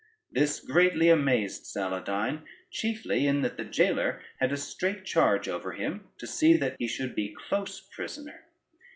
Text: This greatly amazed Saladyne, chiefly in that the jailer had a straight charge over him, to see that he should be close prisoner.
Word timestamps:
This 0.31 0.59
greatly 0.59 1.09
amazed 1.09 1.65
Saladyne, 1.65 2.41
chiefly 2.71 3.27
in 3.27 3.43
that 3.43 3.57
the 3.57 3.63
jailer 3.63 4.19
had 4.39 4.51
a 4.51 4.57
straight 4.57 5.05
charge 5.05 5.47
over 5.47 5.73
him, 5.73 6.07
to 6.17 6.25
see 6.25 6.57
that 6.57 6.75
he 6.79 6.87
should 6.87 7.13
be 7.13 7.35
close 7.47 7.79
prisoner. 7.81 8.45